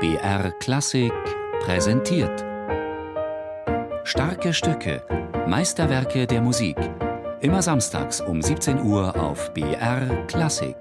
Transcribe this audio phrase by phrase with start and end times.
[0.00, 1.12] BR Klassik
[1.62, 2.42] präsentiert.
[4.02, 5.02] Starke Stücke,
[5.46, 6.78] Meisterwerke der Musik.
[7.42, 10.74] Immer samstags um 17 Uhr auf BR Klassik.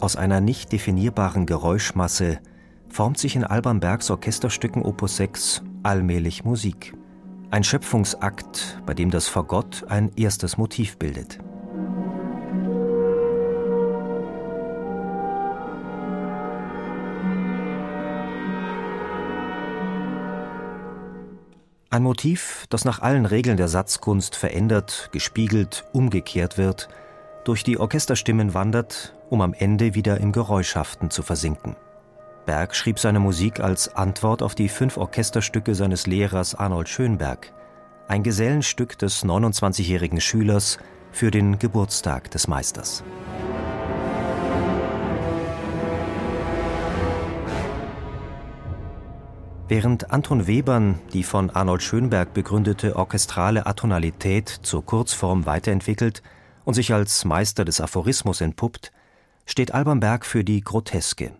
[0.00, 2.38] Aus einer nicht definierbaren Geräuschmasse
[2.88, 6.92] formt sich in Alban Bergs Orchesterstücken Opus 6 allmählich Musik.
[7.50, 11.38] Ein Schöpfungsakt, bei dem das Fagott ein erstes Motiv bildet.
[21.88, 26.90] Ein Motiv, das nach allen Regeln der Satzkunst verändert, gespiegelt, umgekehrt wird,
[27.44, 31.76] durch die Orchesterstimmen wandert, um am Ende wieder im Geräuschhaften zu versinken.
[32.48, 37.52] Berg schrieb seine Musik als Antwort auf die fünf Orchesterstücke seines Lehrers Arnold Schönberg,
[38.08, 40.78] ein Gesellenstück des 29-jährigen Schülers
[41.12, 43.04] für den Geburtstag des Meisters.
[49.68, 56.22] Während Anton Webern die von Arnold Schönberg begründete orchestrale Atonalität zur Kurzform weiterentwickelt
[56.64, 58.90] und sich als Meister des Aphorismus entpuppt,
[59.44, 61.32] steht Alban Berg für die Groteske.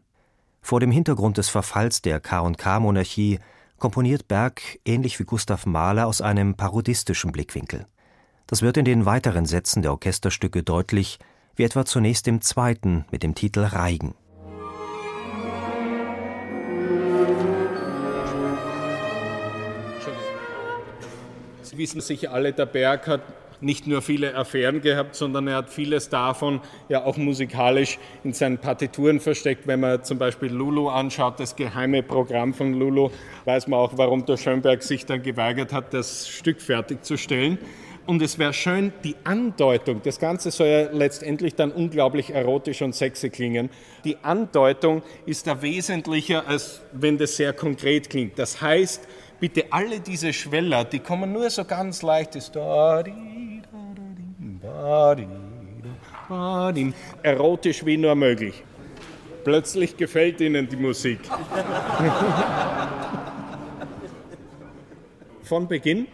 [0.69, 3.38] Vor dem Hintergrund des Verfalls der K&K-Monarchie
[3.78, 7.86] komponiert Berg ähnlich wie Gustav Mahler aus einem parodistischen Blickwinkel.
[8.47, 11.20] Das wird in den weiteren Sätzen der Orchesterstücke deutlich,
[11.56, 14.14] wie etwa zunächst im zweiten mit dem Titel Reigen.
[21.78, 23.22] Wissen sicher alle, der Berg hat
[23.60, 28.58] nicht nur viele Affären gehabt, sondern er hat vieles davon ja auch musikalisch in seinen
[28.58, 29.66] Partituren versteckt.
[29.66, 33.10] Wenn man zum Beispiel Lulu anschaut, das geheime Programm von Lulu,
[33.46, 37.58] weiß man auch, warum der Schönberg sich dann geweigert hat, das Stück fertigzustellen.
[38.06, 42.94] Und es wäre schön, die Andeutung, das Ganze soll ja letztendlich dann unglaublich erotisch und
[42.94, 43.68] sexy klingen.
[44.05, 48.38] Die Andeutung ist da wesentlicher, als wenn das sehr konkret klingt.
[48.38, 49.06] Das heißt,
[49.40, 52.34] bitte alle diese Schweller, die kommen nur so ganz leicht.
[52.34, 52.50] Das
[57.22, 58.62] Erotisch wie nur möglich.
[59.44, 61.20] Plötzlich gefällt Ihnen die Musik.
[65.42, 66.06] Von Beginn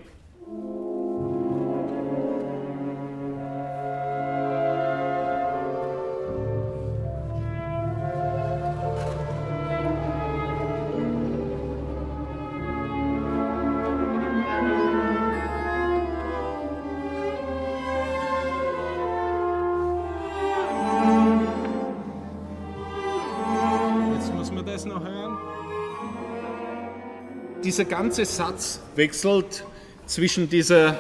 [27.65, 29.65] dieser ganze Satz wechselt
[30.07, 30.99] zwischen dieser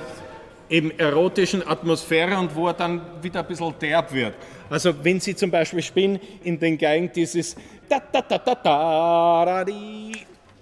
[0.70, 4.34] eben erotischen Atmosphäre und wo er dann wieder ein bisschen derb wird.
[4.70, 7.54] Also wenn Sie zum Beispiel spielen in den Geigen dieses
[7.88, 10.12] da da da da da da di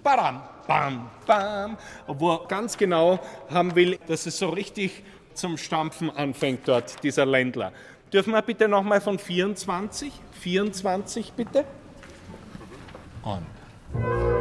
[0.03, 1.77] badam bam bam,
[2.07, 3.19] wo er ganz genau
[3.49, 5.03] haben will, dass es so richtig
[5.33, 7.71] zum Stampfen anfängt dort, dieser Ländler.
[8.11, 10.11] Dürfen wir bitte nochmal von 24?
[10.41, 11.65] 24 bitte?
[13.23, 14.32] On.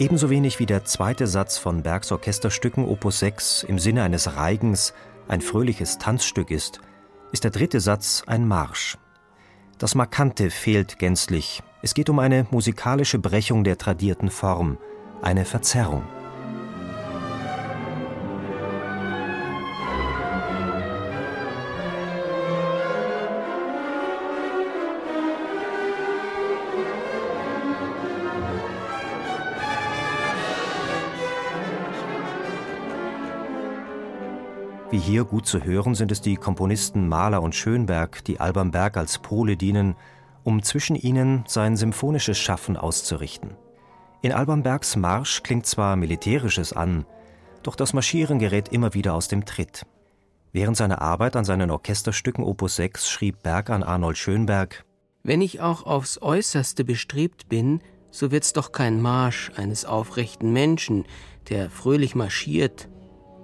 [0.00, 4.94] Ebenso wenig wie der zweite Satz von Bergs Orchesterstücken Opus 6 im Sinne eines Reigens
[5.26, 6.80] ein fröhliches Tanzstück ist,
[7.32, 8.96] ist der dritte Satz ein Marsch.
[9.76, 11.64] Das Markante fehlt gänzlich.
[11.82, 14.78] Es geht um eine musikalische Brechung der tradierten Form,
[15.20, 16.04] eine Verzerrung.
[34.90, 38.96] Wie hier gut zu hören, sind es die Komponisten Mahler und Schönberg, die Alban Berg
[38.96, 39.96] als Pole dienen,
[40.44, 43.54] um zwischen ihnen sein symphonisches Schaffen auszurichten.
[44.22, 47.04] In Alban Bergs Marsch klingt zwar Militärisches an,
[47.62, 49.84] doch das Marschieren gerät immer wieder aus dem Tritt.
[50.52, 54.86] Während seiner Arbeit an seinen Orchesterstücken Opus 6 schrieb Berg an Arnold Schönberg:
[55.22, 61.04] Wenn ich auch aufs Äußerste bestrebt bin, so wird's doch kein Marsch eines aufrechten Menschen,
[61.50, 62.88] der fröhlich marschiert,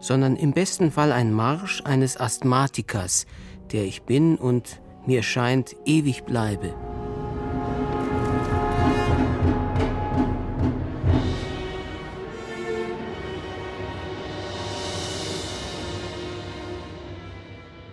[0.04, 3.24] sondern im besten Fall ein Marsch eines Asthmatikers,
[3.72, 6.74] der ich bin und mir scheint ewig bleibe.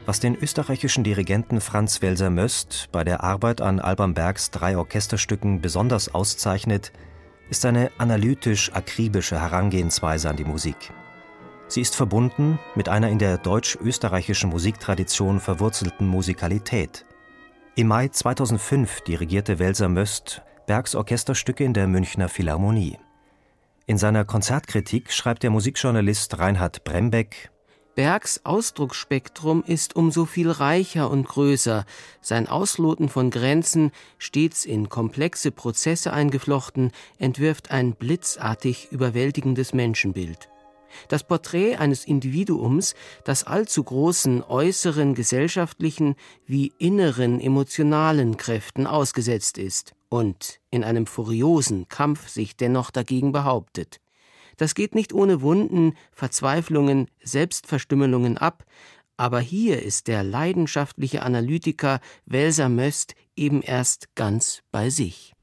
[0.06, 6.14] Was den österreichischen Dirigenten Franz Welser-Möst bei der Arbeit an Alban Bergs drei Orchesterstücken besonders
[6.14, 6.92] auszeichnet,
[7.50, 10.92] ist eine analytisch-akribische Herangehensweise an die Musik.
[11.72, 17.06] Sie ist verbunden mit einer in der deutsch-österreichischen Musiktradition verwurzelten Musikalität.
[17.76, 22.98] Im Mai 2005 dirigierte Welser-Möst Bergs Orchesterstücke in der Münchner Philharmonie.
[23.86, 27.52] In seiner Konzertkritik schreibt der Musikjournalist Reinhard Brembeck
[27.96, 31.86] Bergs Ausdrucksspektrum ist umso viel reicher und größer,
[32.20, 40.50] sein Ausloten von Grenzen, stets in komplexe Prozesse eingeflochten, entwirft ein blitzartig überwältigendes Menschenbild.
[41.08, 46.16] Das Porträt eines Individuums, das allzu großen äußeren gesellschaftlichen
[46.46, 54.00] wie inneren emotionalen Kräften ausgesetzt ist und in einem furiosen Kampf sich dennoch dagegen behauptet.
[54.58, 58.66] Das geht nicht ohne Wunden, Verzweiflungen, Selbstverstümmelungen ab,
[59.18, 65.34] aber hier ist der leidenschaftliche Analytiker Welser Möst eben erst ganz bei sich.